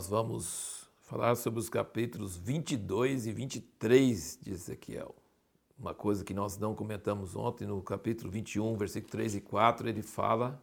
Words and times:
nós 0.00 0.08
vamos 0.08 0.88
falar 1.02 1.34
sobre 1.34 1.60
os 1.60 1.68
capítulos 1.68 2.34
22 2.34 3.26
e 3.26 3.32
23 3.32 4.38
de 4.40 4.50
Ezequiel. 4.50 5.14
Uma 5.78 5.92
coisa 5.92 6.24
que 6.24 6.32
nós 6.32 6.56
não 6.56 6.74
comentamos 6.74 7.36
ontem, 7.36 7.66
no 7.66 7.82
capítulo 7.82 8.30
21, 8.30 8.78
versículo 8.78 9.10
3 9.10 9.34
e 9.34 9.40
4, 9.42 9.86
ele 9.90 10.00
fala: 10.00 10.58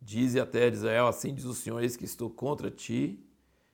Dize 0.00 0.38
até 0.38 0.68
Israel: 0.68 1.08
Assim 1.08 1.34
diz 1.34 1.44
o 1.44 1.54
Senhor, 1.54 1.82
eis 1.82 1.96
que 1.96 2.04
estou 2.04 2.30
contra 2.30 2.70
ti, 2.70 3.18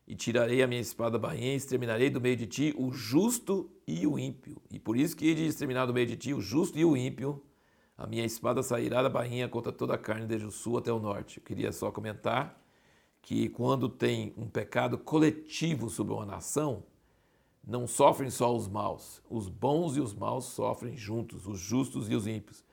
e 0.07 0.17
tirarei 0.17 0.63
a 0.63 0.67
minha 0.67 0.81
espada 0.81 1.19
bainha, 1.19 1.53
e 1.53 1.57
exterminarei 1.57 2.09
do 2.09 2.19
meio 2.19 2.39
de 2.39 2.47
ti 2.47 2.75
o 2.79 2.91
justo 2.91 3.71
e 3.87 4.07
o 4.07 4.19
ímpio. 4.19 4.57
E 4.71 4.79
por 4.79 4.97
isso 4.97 5.15
que 5.15 5.27
hei 5.27 5.35
de 5.35 5.45
exterminar 5.49 5.85
do 5.85 5.93
meio 5.93 6.07
de 6.07 6.17
ti 6.17 6.33
o 6.33 6.41
justo 6.41 6.79
e 6.79 6.85
o 6.87 6.97
ímpio, 6.97 7.43
a 7.95 8.07
minha 8.07 8.25
espada 8.25 8.63
sairá 8.63 9.03
da 9.03 9.11
bainha 9.11 9.51
contra 9.51 9.71
toda 9.71 9.97
a 9.97 9.99
carne, 9.99 10.27
desde 10.27 10.47
o 10.47 10.51
sul 10.51 10.79
até 10.79 10.91
o 10.91 10.99
norte. 10.99 11.37
Eu 11.37 11.45
queria 11.45 11.73
só 11.73 11.91
comentar 11.91 12.59
que 13.23 13.49
quando 13.49 13.89
tem 13.89 14.33
um 14.37 14.49
pecado 14.49 14.97
coletivo 14.97 15.91
sobre 15.91 16.15
uma 16.15 16.25
nação, 16.25 16.83
não 17.67 17.87
sofrem 17.87 18.31
só 18.31 18.55
os 18.57 18.67
maus, 18.67 19.23
os 19.29 19.49
bons 19.49 19.97
e 19.97 20.01
os 20.01 20.15
maus 20.15 20.47
sofrem 20.47 20.97
juntos, 20.97 21.47
os 21.47 21.59
justos 21.59 22.09
e 22.09 22.15
os 22.15 22.27
ímpios. 22.27 22.65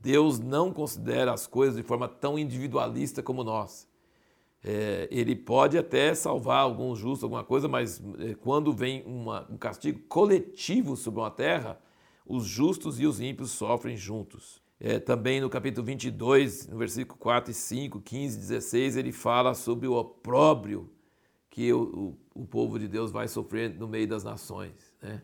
Deus 0.00 0.40
não 0.40 0.72
considera 0.72 1.32
as 1.32 1.46
coisas 1.46 1.76
de 1.76 1.82
forma 1.82 2.08
tão 2.08 2.38
individualista 2.38 3.22
como 3.22 3.44
nós. 3.44 3.88
É, 4.62 5.08
ele 5.10 5.36
pode 5.36 5.78
até 5.78 6.14
salvar 6.14 6.60
alguns 6.60 6.98
justos, 6.98 7.22
alguma 7.22 7.44
coisa, 7.44 7.68
mas 7.68 8.02
é, 8.18 8.34
quando 8.34 8.72
vem 8.72 9.02
uma, 9.04 9.46
um 9.50 9.56
castigo 9.56 10.00
coletivo 10.08 10.96
sobre 10.96 11.20
uma 11.20 11.30
terra, 11.30 11.80
os 12.26 12.44
justos 12.44 13.00
e 13.00 13.06
os 13.06 13.20
ímpios 13.20 13.50
sofrem 13.52 13.96
juntos. 13.96 14.59
É, 14.82 14.98
também 14.98 15.42
no 15.42 15.50
capítulo 15.50 15.84
22, 15.84 16.66
no 16.68 16.78
versículo 16.78 17.18
4 17.18 17.50
e 17.50 17.54
5, 17.54 18.00
15 18.00 18.36
e 18.36 18.40
16, 18.40 18.96
ele 18.96 19.12
fala 19.12 19.52
sobre 19.52 19.86
o 19.86 19.92
opróbrio 19.92 20.90
que 21.50 21.70
o, 21.70 22.16
o, 22.34 22.42
o, 22.42 22.46
povo 22.46 22.78
de 22.78 22.88
Deus 22.88 23.10
vai 23.10 23.28
sofrer 23.28 23.74
no 23.78 23.86
meio 23.86 24.08
das 24.08 24.24
nações. 24.24 24.72
Né? 25.02 25.20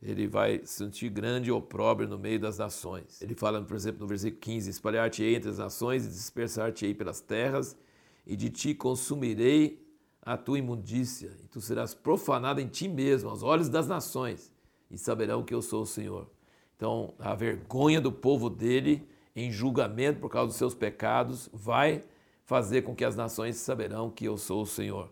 Ele 0.00 0.28
vai 0.28 0.60
sentir 0.64 1.08
grande 1.08 1.50
opróbrio 1.50 2.08
no 2.08 2.16
meio 2.16 2.38
das 2.38 2.58
nações. 2.58 3.20
Ele 3.20 3.34
fala, 3.34 3.60
por 3.62 3.74
exemplo, 3.74 4.02
no 4.02 4.06
versículo 4.06 4.40
15: 4.40 4.70
Espalhar-te-ei 4.70 5.34
entre 5.34 5.50
as 5.50 5.58
nações 5.58 6.06
e 6.06 6.08
dispersar-te-ei 6.10 6.94
pelas 6.94 7.20
terras, 7.20 7.76
e 8.24 8.36
de 8.36 8.48
ti 8.48 8.74
consumirei 8.74 9.84
a 10.22 10.36
tua 10.36 10.58
imundícia, 10.58 11.36
e 11.42 11.48
tu 11.48 11.60
serás 11.60 11.94
profanado 11.94 12.60
em 12.60 12.68
ti 12.68 12.88
mesmo, 12.88 13.28
aos 13.28 13.42
olhos 13.42 13.68
das 13.68 13.88
nações, 13.88 14.52
e 14.88 14.96
saberão 14.96 15.42
que 15.42 15.52
eu 15.52 15.60
sou 15.60 15.82
o 15.82 15.86
Senhor. 15.86 16.30
Então, 16.76 17.14
a 17.18 17.34
vergonha 17.34 18.00
do 18.00 18.12
povo 18.12 18.50
dele 18.50 19.06
em 19.34 19.50
julgamento 19.50 20.20
por 20.20 20.28
causa 20.28 20.48
dos 20.48 20.56
seus 20.56 20.74
pecados 20.74 21.48
vai 21.52 22.02
fazer 22.44 22.82
com 22.82 22.94
que 22.94 23.04
as 23.04 23.16
nações 23.16 23.56
saberão 23.56 24.10
que 24.10 24.24
eu 24.26 24.36
sou 24.36 24.62
o 24.62 24.66
Senhor. 24.66 25.10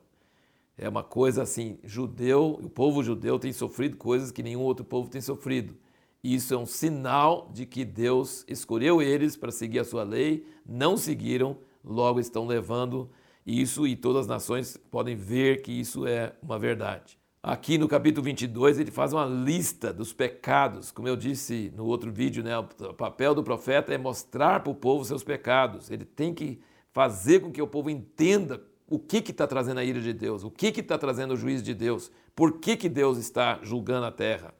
É 0.76 0.88
uma 0.88 1.02
coisa 1.02 1.42
assim, 1.42 1.78
judeu, 1.84 2.58
o 2.62 2.68
povo 2.68 3.02
judeu 3.02 3.38
tem 3.38 3.52
sofrido 3.52 3.96
coisas 3.96 4.30
que 4.30 4.42
nenhum 4.42 4.60
outro 4.60 4.84
povo 4.84 5.08
tem 5.08 5.20
sofrido. 5.20 5.76
Isso 6.22 6.54
é 6.54 6.56
um 6.56 6.66
sinal 6.66 7.50
de 7.52 7.66
que 7.66 7.84
Deus 7.84 8.44
escolheu 8.46 9.02
eles 9.02 9.36
para 9.36 9.50
seguir 9.50 9.80
a 9.80 9.84
sua 9.84 10.04
lei, 10.04 10.46
não 10.64 10.96
seguiram, 10.96 11.58
logo 11.84 12.20
estão 12.20 12.46
levando 12.46 13.10
isso 13.44 13.86
e 13.86 13.96
todas 13.96 14.22
as 14.22 14.26
nações 14.28 14.76
podem 14.90 15.16
ver 15.16 15.62
que 15.62 15.72
isso 15.72 16.06
é 16.06 16.32
uma 16.40 16.58
verdade. 16.58 17.18
Aqui 17.44 17.76
no 17.76 17.88
capítulo 17.88 18.22
22 18.22 18.78
ele 18.78 18.92
faz 18.92 19.12
uma 19.12 19.24
lista 19.24 19.92
dos 19.92 20.12
pecados. 20.12 20.92
Como 20.92 21.08
eu 21.08 21.16
disse 21.16 21.72
no 21.74 21.86
outro 21.86 22.12
vídeo, 22.12 22.40
né, 22.40 22.56
o 22.56 22.94
papel 22.94 23.34
do 23.34 23.42
profeta 23.42 23.92
é 23.92 23.98
mostrar 23.98 24.60
para 24.60 24.70
o 24.70 24.74
povo 24.76 25.04
seus 25.04 25.24
pecados. 25.24 25.90
Ele 25.90 26.04
tem 26.04 26.32
que 26.32 26.60
fazer 26.92 27.40
com 27.40 27.50
que 27.50 27.60
o 27.60 27.66
povo 27.66 27.90
entenda 27.90 28.62
o 28.88 28.96
que 28.96 29.16
está 29.16 29.44
trazendo 29.44 29.80
a 29.80 29.84
ira 29.84 30.00
de 30.00 30.12
Deus, 30.12 30.44
o 30.44 30.52
que 30.52 30.68
está 30.68 30.96
trazendo 30.96 31.34
o 31.34 31.36
juízo 31.36 31.64
de 31.64 31.74
Deus, 31.74 32.12
por 32.36 32.60
que, 32.60 32.76
que 32.76 32.88
Deus 32.88 33.18
está 33.18 33.58
julgando 33.60 34.06
a 34.06 34.12
terra. 34.12 34.54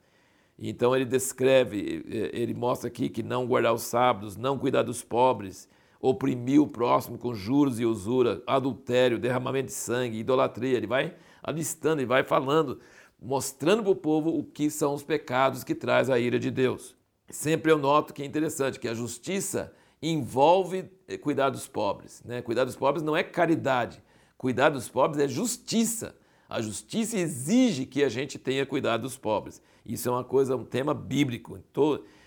Então 0.58 0.96
ele 0.96 1.04
descreve, 1.04 2.04
ele 2.32 2.52
mostra 2.52 2.88
aqui 2.88 3.08
que 3.08 3.22
não 3.22 3.46
guardar 3.46 3.74
os 3.74 3.82
sábados, 3.82 4.36
não 4.36 4.58
cuidar 4.58 4.82
dos 4.82 5.04
pobres, 5.04 5.68
oprimir 6.02 6.60
o 6.60 6.66
próximo 6.66 7.16
com 7.16 7.32
juros 7.32 7.78
e 7.78 7.86
usura, 7.86 8.42
adultério, 8.44 9.20
derramamento 9.20 9.66
de 9.66 9.72
sangue, 9.72 10.18
idolatria. 10.18 10.76
Ele 10.76 10.86
vai 10.88 11.14
alistando 11.40 12.02
e 12.02 12.04
vai 12.04 12.24
falando, 12.24 12.80
mostrando 13.20 13.84
para 13.84 13.92
o 13.92 13.96
povo 13.96 14.36
o 14.36 14.42
que 14.42 14.68
são 14.68 14.94
os 14.94 15.04
pecados 15.04 15.62
que 15.62 15.76
traz 15.76 16.10
a 16.10 16.18
ira 16.18 16.40
de 16.40 16.50
Deus. 16.50 16.96
Sempre 17.30 17.70
eu 17.70 17.78
noto 17.78 18.12
que 18.12 18.20
é 18.20 18.26
interessante 18.26 18.80
que 18.80 18.88
a 18.88 18.94
justiça 18.94 19.72
envolve 20.02 20.90
eh, 21.06 21.16
cuidar 21.16 21.50
dos 21.50 21.68
pobres. 21.68 22.20
Né? 22.24 22.42
Cuidar 22.42 22.64
dos 22.64 22.74
pobres 22.74 23.04
não 23.04 23.16
é 23.16 23.22
caridade, 23.22 24.02
cuidar 24.36 24.70
dos 24.70 24.88
pobres 24.88 25.22
é 25.22 25.28
justiça. 25.28 26.16
A 26.48 26.60
justiça 26.60 27.16
exige 27.16 27.86
que 27.86 28.02
a 28.02 28.08
gente 28.08 28.38
tenha 28.38 28.66
cuidado 28.66 29.02
dos 29.02 29.16
pobres. 29.16 29.62
Isso 29.86 30.08
é 30.08 30.12
uma 30.12 30.24
coisa, 30.24 30.56
um 30.56 30.64
tema 30.64 30.92
bíblico. 30.92 31.58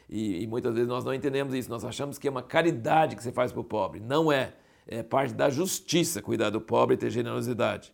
E, 0.09 0.43
e 0.43 0.47
muitas 0.47 0.73
vezes 0.73 0.87
nós 0.87 1.03
não 1.03 1.13
entendemos 1.13 1.53
isso. 1.53 1.69
Nós 1.69 1.83
achamos 1.83 2.17
que 2.17 2.27
é 2.27 2.31
uma 2.31 2.43
caridade 2.43 3.15
que 3.15 3.23
você 3.23 3.31
faz 3.31 3.51
para 3.51 3.61
o 3.61 3.63
pobre. 3.63 3.99
Não 3.99 4.31
é. 4.31 4.53
É 4.87 5.01
parte 5.01 5.33
da 5.33 5.49
justiça 5.49 6.21
cuidar 6.21 6.51
do 6.51 6.61
pobre 6.61 6.93
e 6.93 6.97
ter 6.97 7.09
generosidade. 7.09 7.93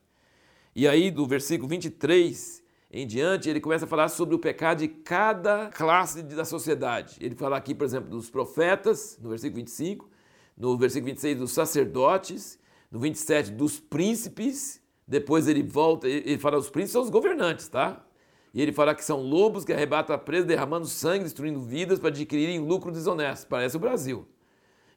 E 0.76 0.88
aí, 0.88 1.10
do 1.10 1.26
versículo 1.26 1.70
23 1.70 2.62
em 2.92 3.08
diante, 3.08 3.50
ele 3.50 3.62
começa 3.62 3.86
a 3.86 3.88
falar 3.88 4.10
sobre 4.10 4.36
o 4.36 4.40
pecado 4.40 4.80
de 4.80 4.90
cada 4.90 5.68
classe 5.70 6.22
da 6.22 6.44
sociedade. 6.44 7.16
Ele 7.22 7.36
fala 7.36 7.56
aqui, 7.56 7.74
por 7.74 7.86
exemplo, 7.86 8.10
dos 8.10 8.30
profetas, 8.30 9.18
no 9.22 9.30
versículo 9.30 9.62
25, 9.62 10.10
no 10.58 10.78
versículo 10.78 11.12
26, 11.12 11.40
dos 11.40 11.52
sacerdotes, 11.52 12.60
no 12.92 13.00
27, 13.00 13.52
dos 13.52 13.80
príncipes. 13.80 14.82
Depois 15.08 15.48
ele 15.48 15.64
volta, 15.64 16.08
ele 16.08 16.38
fala 16.38 16.58
os 16.58 16.70
príncipes 16.70 16.92
são 16.92 17.02
os 17.02 17.10
governantes, 17.10 17.70
tá? 17.70 18.06
E 18.53 18.62
ele 18.62 18.72
fala 18.72 18.94
que 18.94 19.03
são 19.03 19.22
lobos 19.22 19.63
que 19.63 19.72
arrebatam 19.72 20.16
a 20.16 20.19
presa, 20.19 20.45
derramando 20.45 20.85
sangue, 20.85 21.23
destruindo 21.23 21.62
vidas 21.62 22.00
para 22.00 22.09
adquirirem 22.09 22.59
lucro 22.59 22.91
desonesto. 22.91 23.47
Parece 23.47 23.78
o 23.78 23.79
Brasil. 23.79 24.28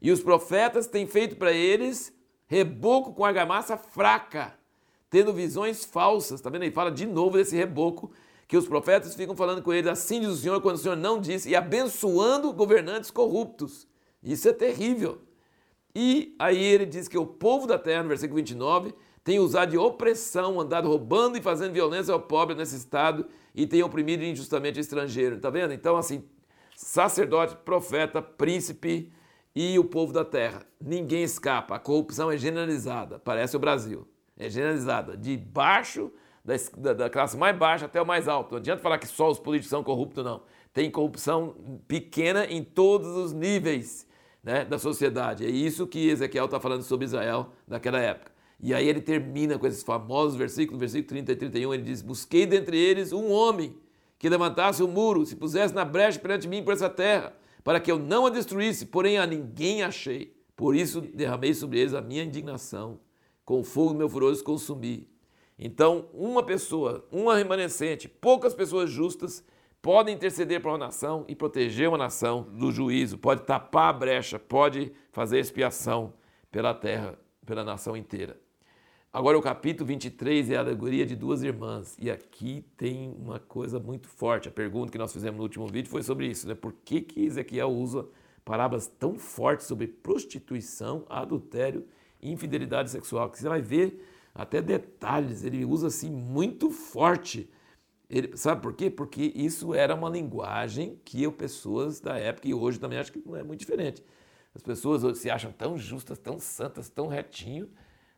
E 0.02 0.10
os 0.10 0.22
profetas 0.22 0.86
têm 0.86 1.06
feito 1.06 1.36
para 1.36 1.52
eles 1.52 2.12
reboco 2.46 3.14
com 3.14 3.24
argamassa 3.24 3.76
fraca 3.76 4.54
tendo 5.14 5.32
visões 5.32 5.84
falsas. 5.84 6.40
Está 6.40 6.50
vendo? 6.50 6.64
Ele 6.64 6.72
fala 6.72 6.90
de 6.90 7.06
novo 7.06 7.36
desse 7.36 7.54
reboco 7.54 8.10
que 8.48 8.56
os 8.56 8.66
profetas 8.66 9.14
ficam 9.14 9.36
falando 9.36 9.62
com 9.62 9.72
ele, 9.72 9.88
assim 9.88 10.18
diz 10.18 10.28
o 10.28 10.36
Senhor, 10.36 10.60
quando 10.60 10.74
o 10.74 10.78
Senhor 10.78 10.96
não 10.96 11.20
disse, 11.20 11.50
e 11.50 11.54
abençoando 11.54 12.52
governantes 12.52 13.12
corruptos. 13.12 13.86
Isso 14.20 14.48
é 14.48 14.52
terrível. 14.52 15.22
E 15.94 16.34
aí 16.36 16.60
ele 16.60 16.84
diz 16.84 17.06
que 17.06 17.16
o 17.16 17.24
povo 17.24 17.64
da 17.64 17.78
terra, 17.78 18.02
no 18.02 18.08
versículo 18.08 18.36
29, 18.38 18.92
tem 19.24 19.40
usado 19.40 19.70
de 19.70 19.78
opressão, 19.78 20.60
andado 20.60 20.86
roubando 20.86 21.36
e 21.38 21.42
fazendo 21.42 21.72
violência 21.72 22.12
ao 22.12 22.20
pobre 22.20 22.54
necessitado 22.54 23.26
e 23.54 23.66
tem 23.66 23.82
oprimido 23.82 24.22
injustamente 24.22 24.78
o 24.78 24.82
estrangeiro. 24.82 25.36
Está 25.36 25.48
vendo? 25.48 25.72
Então, 25.72 25.96
assim, 25.96 26.22
sacerdote, 26.76 27.56
profeta, 27.64 28.20
príncipe 28.20 29.10
e 29.56 29.78
o 29.78 29.84
povo 29.84 30.12
da 30.12 30.24
terra. 30.24 30.66
Ninguém 30.78 31.22
escapa. 31.22 31.76
A 31.76 31.78
corrupção 31.78 32.30
é 32.30 32.36
generalizada. 32.36 33.18
Parece 33.18 33.56
o 33.56 33.60
Brasil 33.60 34.06
é 34.36 34.48
generalizada, 34.50 35.16
de 35.16 35.36
baixo, 35.36 36.10
da, 36.76 36.92
da, 36.92 37.10
classe 37.10 37.36
mais 37.36 37.56
baixa 37.56 37.86
até 37.86 38.00
o 38.02 38.06
mais 38.06 38.28
alto. 38.28 38.52
Não 38.52 38.58
adianta 38.58 38.82
falar 38.82 38.98
que 38.98 39.06
só 39.06 39.30
os 39.30 39.38
políticos 39.38 39.70
são 39.70 39.82
corruptos, 39.82 40.24
não. 40.24 40.42
Tem 40.72 40.90
corrupção 40.90 41.54
pequena 41.86 42.44
em 42.44 42.62
todos 42.62 43.08
os 43.08 43.32
níveis 43.32 44.06
né, 44.42 44.64
da 44.64 44.78
sociedade. 44.78 45.46
É 45.46 45.48
isso 45.48 45.86
que 45.86 46.08
Ezequiel 46.08 46.46
está 46.46 46.60
falando 46.60 46.82
sobre 46.82 47.06
Israel 47.06 47.52
naquela 47.66 47.98
época. 47.98 48.33
E 48.64 48.72
aí 48.72 48.88
ele 48.88 49.02
termina 49.02 49.58
com 49.58 49.66
esses 49.66 49.82
famosos 49.82 50.36
versículos, 50.36 50.80
versículo 50.80 51.06
30 51.06 51.32
e 51.32 51.36
31, 51.36 51.74
ele 51.74 51.82
diz: 51.82 52.00
Busquei 52.00 52.46
dentre 52.46 52.78
eles 52.78 53.12
um 53.12 53.30
homem 53.30 53.76
que 54.18 54.26
levantasse 54.26 54.82
o 54.82 54.86
um 54.86 54.90
muro, 54.90 55.26
se 55.26 55.36
pusesse 55.36 55.74
na 55.74 55.84
brecha 55.84 56.18
perante 56.18 56.48
mim 56.48 56.64
por 56.64 56.72
essa 56.72 56.88
terra, 56.88 57.36
para 57.62 57.78
que 57.78 57.92
eu 57.92 57.98
não 57.98 58.24
a 58.24 58.30
destruísse, 58.30 58.86
porém 58.86 59.18
a 59.18 59.26
ninguém 59.26 59.82
achei. 59.82 60.34
Por 60.56 60.74
isso 60.74 61.02
derramei 61.02 61.52
sobre 61.52 61.78
eles 61.78 61.92
a 61.92 62.00
minha 62.00 62.24
indignação 62.24 63.00
com 63.44 63.60
o 63.60 63.64
fogo 63.64 63.92
do 63.92 63.98
meu 63.98 64.08
furor 64.08 64.32
os 64.32 64.40
consumir. 64.40 65.10
Então, 65.58 66.08
uma 66.14 66.42
pessoa, 66.42 67.06
uma 67.12 67.36
remanescente, 67.36 68.08
poucas 68.08 68.54
pessoas 68.54 68.88
justas 68.88 69.44
podem 69.82 70.14
interceder 70.14 70.62
para 70.62 70.70
uma 70.70 70.78
nação 70.78 71.26
e 71.28 71.36
proteger 71.36 71.90
uma 71.90 71.98
nação 71.98 72.48
do 72.50 72.72
juízo, 72.72 73.18
pode 73.18 73.42
tapar 73.42 73.90
a 73.90 73.92
brecha, 73.92 74.38
pode 74.38 74.90
fazer 75.12 75.38
expiação 75.38 76.14
pela 76.50 76.72
terra, 76.72 77.18
pela 77.44 77.62
nação 77.62 77.94
inteira. 77.94 78.42
Agora, 79.14 79.38
o 79.38 79.40
capítulo 79.40 79.86
23 79.86 80.50
é 80.50 80.56
a 80.56 80.58
alegoria 80.58 81.06
de 81.06 81.14
duas 81.14 81.44
irmãs, 81.44 81.96
e 82.00 82.10
aqui 82.10 82.64
tem 82.76 83.14
uma 83.16 83.38
coisa 83.38 83.78
muito 83.78 84.08
forte. 84.08 84.48
A 84.48 84.50
pergunta 84.50 84.90
que 84.90 84.98
nós 84.98 85.12
fizemos 85.12 85.36
no 85.36 85.44
último 85.44 85.68
vídeo 85.68 85.88
foi 85.88 86.02
sobre 86.02 86.26
isso, 86.26 86.48
né? 86.48 86.54
Por 86.56 86.72
que, 86.84 87.00
que 87.00 87.24
Ezequiel 87.24 87.70
usa 87.70 88.08
parábolas 88.44 88.88
tão 88.88 89.16
fortes 89.16 89.68
sobre 89.68 89.86
prostituição, 89.86 91.06
adultério 91.08 91.86
infidelidade 92.20 92.90
sexual, 92.90 93.30
que 93.30 93.38
você 93.38 93.48
vai 93.48 93.62
ver 93.62 94.04
até 94.34 94.60
detalhes, 94.60 95.44
ele 95.44 95.64
usa 95.64 95.86
assim 95.86 96.10
muito 96.10 96.72
forte. 96.72 97.48
Ele, 98.10 98.36
sabe 98.36 98.62
por 98.62 98.74
quê? 98.74 98.90
Porque 98.90 99.30
isso 99.32 99.72
era 99.74 99.94
uma 99.94 100.10
linguagem 100.10 100.98
que 101.04 101.30
pessoas 101.30 102.00
da 102.00 102.18
época, 102.18 102.48
e 102.48 102.52
hoje 102.52 102.80
também 102.80 102.98
acho 102.98 103.12
que 103.12 103.22
não 103.24 103.36
é 103.36 103.44
muito 103.44 103.60
diferente. 103.60 104.02
As 104.52 104.62
pessoas 104.62 105.18
se 105.18 105.30
acham 105.30 105.52
tão 105.52 105.78
justas, 105.78 106.18
tão 106.18 106.40
santas, 106.40 106.88
tão 106.88 107.06
retinho, 107.06 107.70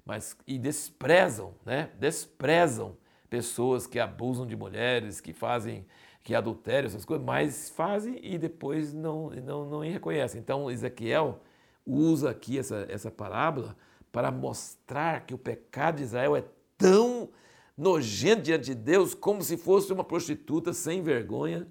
mas 0.07 0.37
e 0.47 0.57
desprezam, 0.57 1.53
né? 1.65 1.91
Desprezam 1.99 2.97
pessoas 3.29 3.87
que 3.87 3.99
abusam 3.99 4.47
de 4.47 4.57
mulheres, 4.57 5.21
que 5.21 5.33
fazem 5.33 5.85
que 6.23 6.35
adultério, 6.35 6.87
essas 6.87 7.05
coisas, 7.05 7.25
mas 7.25 7.71
fazem 7.71 8.19
e 8.23 8.37
depois 8.37 8.93
não, 8.93 9.31
não, 9.31 9.69
não 9.69 9.79
reconhecem. 9.81 10.41
Então, 10.41 10.71
Ezequiel 10.71 11.41
usa 11.85 12.31
aqui 12.31 12.59
essa, 12.59 12.85
essa 12.89 13.11
parábola 13.11 13.77
para 14.11 14.31
mostrar 14.33 15.25
que 15.25 15.35
o 15.35 15.39
pecado 15.39 15.99
de 15.99 16.03
Israel 16.03 16.35
é 16.35 16.45
tão 16.77 17.29
nojento 17.77 18.43
diante 18.43 18.65
de 18.65 18.75
Deus 18.75 19.15
como 19.15 19.43
se 19.43 19.57
fosse 19.57 19.93
uma 19.93 20.03
prostituta 20.03 20.73
sem 20.73 21.03
vergonha 21.03 21.69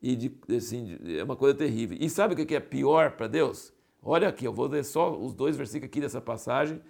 e 0.00 0.14
de, 0.14 0.38
assim, 0.56 0.98
é 1.18 1.24
uma 1.24 1.34
coisa 1.34 1.56
terrível. 1.56 1.96
E 2.00 2.08
sabe 2.08 2.34
o 2.34 2.46
que 2.46 2.54
é 2.54 2.60
pior 2.60 3.12
para 3.12 3.26
Deus? 3.26 3.72
Olha 4.00 4.28
aqui, 4.28 4.44
eu 4.44 4.52
vou 4.52 4.68
ler 4.68 4.84
só 4.84 5.16
os 5.16 5.34
dois 5.34 5.56
versículos 5.56 5.88
aqui 5.88 6.00
dessa 6.00 6.20
passagem. 6.20 6.80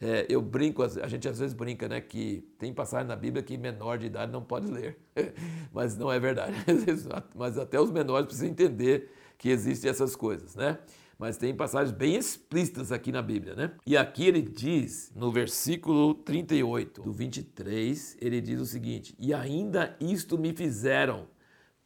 É, 0.00 0.26
eu 0.28 0.42
brinco, 0.42 0.82
a 0.82 1.08
gente 1.08 1.28
às 1.28 1.38
vezes 1.38 1.54
brinca, 1.54 1.88
né, 1.88 2.00
que 2.00 2.46
tem 2.58 2.74
passagem 2.74 3.06
na 3.06 3.16
Bíblia 3.16 3.42
que 3.42 3.56
menor 3.56 3.96
de 3.96 4.06
idade 4.06 4.30
não 4.30 4.42
pode 4.42 4.70
ler, 4.70 4.98
mas 5.72 5.96
não 5.96 6.10
é 6.12 6.18
verdade. 6.18 6.54
Mas 7.34 7.56
até 7.58 7.80
os 7.80 7.90
menores 7.90 8.26
precisam 8.26 8.48
entender 8.48 9.10
que 9.38 9.48
existem 9.48 9.90
essas 9.90 10.16
coisas, 10.16 10.54
né? 10.54 10.78
Mas 11.18 11.36
tem 11.36 11.54
passagens 11.54 11.96
bem 11.96 12.16
explícitas 12.16 12.90
aqui 12.90 13.12
na 13.12 13.22
Bíblia, 13.22 13.54
né? 13.54 13.70
E 13.86 13.96
aqui 13.96 14.26
ele 14.26 14.42
diz, 14.42 15.12
no 15.14 15.30
versículo 15.30 16.14
38 16.14 17.02
do 17.02 17.12
23, 17.12 18.16
ele 18.20 18.40
diz 18.40 18.60
o 18.60 18.66
seguinte: 18.66 19.14
E 19.18 19.32
ainda 19.32 19.96
isto 20.00 20.36
me 20.36 20.52
fizeram, 20.52 21.28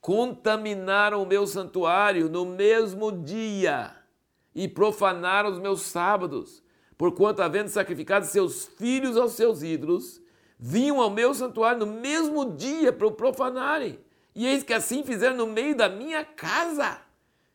contaminaram 0.00 1.22
o 1.22 1.26
meu 1.26 1.46
santuário 1.46 2.28
no 2.28 2.46
mesmo 2.46 3.12
dia 3.12 3.94
e 4.54 4.66
profanaram 4.66 5.50
os 5.50 5.58
meus 5.58 5.82
sábados 5.82 6.62
porquanto, 6.98 7.40
havendo 7.40 7.68
sacrificado 7.68 8.26
seus 8.26 8.66
filhos 8.66 9.16
aos 9.16 9.32
seus 9.32 9.62
ídolos, 9.62 10.20
vinham 10.58 11.00
ao 11.00 11.08
meu 11.08 11.32
santuário 11.32 11.86
no 11.86 11.86
mesmo 11.86 12.56
dia 12.56 12.92
para 12.92 13.06
o 13.06 13.12
profanarem. 13.12 14.00
E 14.34 14.46
eis 14.46 14.64
que 14.64 14.74
assim 14.74 15.04
fizeram 15.04 15.36
no 15.36 15.46
meio 15.46 15.76
da 15.76 15.88
minha 15.88 16.24
casa. 16.24 17.00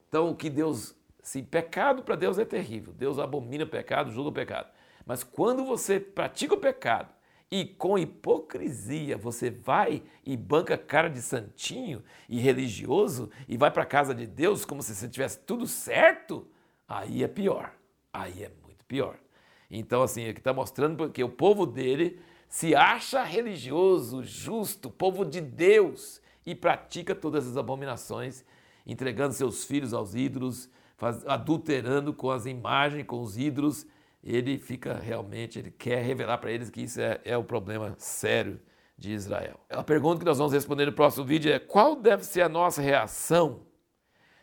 Então, 0.07 0.29
o 0.29 0.35
que 0.35 0.49
Deus, 0.49 0.95
sim, 1.21 1.43
pecado 1.43 2.03
para 2.03 2.15
Deus 2.15 2.39
é 2.39 2.45
terrível. 2.45 2.93
Deus 2.93 3.19
abomina 3.19 3.65
o 3.65 3.69
pecado, 3.69 4.11
julga 4.11 4.29
o 4.29 4.33
pecado. 4.33 4.69
Mas 5.05 5.23
quando 5.23 5.65
você 5.65 5.99
pratica 5.99 6.53
o 6.53 6.59
pecado 6.59 7.09
e 7.51 7.65
com 7.65 7.97
hipocrisia 7.97 9.17
você 9.17 9.51
vai 9.51 10.01
e 10.25 10.37
banca 10.37 10.77
cara 10.77 11.09
de 11.09 11.21
santinho 11.21 12.01
e 12.29 12.39
religioso 12.39 13.29
e 13.47 13.57
vai 13.57 13.69
para 13.69 13.83
a 13.83 13.85
casa 13.85 14.15
de 14.15 14.25
Deus 14.25 14.63
como 14.63 14.81
se 14.81 14.95
você 14.95 15.09
tivesse 15.09 15.39
tudo 15.39 15.67
certo, 15.67 16.47
aí 16.87 17.23
é 17.23 17.27
pior. 17.27 17.73
Aí 18.13 18.43
é 18.43 18.51
muito 18.63 18.85
pior. 18.85 19.17
Então, 19.75 20.03
assim, 20.03 20.27
aqui 20.29 20.39
está 20.39 20.53
mostrando 20.53 20.95
porque 20.95 21.23
o 21.23 21.29
povo 21.29 21.65
dele 21.65 22.19
se 22.47 22.75
acha 22.75 23.23
religioso, 23.23 24.21
justo, 24.21 24.87
povo 24.91 25.25
de 25.25 25.41
Deus 25.41 26.21
e 26.45 26.53
pratica 26.53 27.15
todas 27.15 27.47
as 27.47 27.57
abominações, 27.57 28.45
entregando 28.85 29.33
seus 29.33 29.65
filhos 29.65 29.91
aos 29.91 30.13
ídolos, 30.13 30.69
faz, 30.95 31.25
adulterando 31.25 32.13
com 32.13 32.29
as 32.29 32.45
imagens, 32.45 33.07
com 33.07 33.19
os 33.19 33.35
ídolos. 33.35 33.87
Ele 34.23 34.59
fica 34.59 34.93
realmente, 34.93 35.57
ele 35.57 35.71
quer 35.71 36.03
revelar 36.03 36.37
para 36.37 36.51
eles 36.51 36.69
que 36.69 36.81
isso 36.81 37.01
é, 37.01 37.19
é 37.25 37.35
o 37.35 37.43
problema 37.43 37.95
sério 37.97 38.59
de 38.95 39.11
Israel. 39.11 39.59
A 39.71 39.83
pergunta 39.83 40.19
que 40.19 40.25
nós 40.25 40.37
vamos 40.37 40.53
responder 40.53 40.85
no 40.85 40.93
próximo 40.93 41.25
vídeo 41.25 41.51
é: 41.51 41.57
qual 41.57 41.95
deve 41.95 42.23
ser 42.23 42.43
a 42.43 42.49
nossa 42.49 42.79
reação 42.79 43.61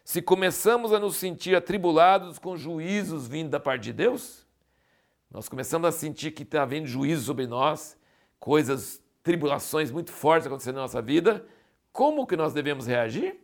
se 0.04 0.20
começamos 0.20 0.92
a 0.92 0.98
nos 0.98 1.14
sentir 1.14 1.54
atribulados 1.54 2.36
com 2.36 2.56
juízos 2.56 3.28
vindo 3.28 3.50
da 3.50 3.60
parte 3.60 3.84
de 3.84 3.92
Deus? 3.92 4.49
Nós 5.30 5.48
começamos 5.48 5.88
a 5.88 5.92
sentir 5.92 6.32
que 6.32 6.42
está 6.42 6.62
havendo 6.62 6.86
juízo 6.86 7.24
sobre 7.24 7.46
nós, 7.46 7.96
coisas, 8.38 9.00
tribulações 9.22 9.90
muito 9.90 10.10
fortes 10.10 10.46
acontecendo 10.46 10.74
na 10.76 10.82
nossa 10.82 11.00
vida. 11.00 11.46
Como 11.92 12.26
que 12.26 12.36
nós 12.36 12.52
devemos 12.52 12.86
reagir? 12.86 13.39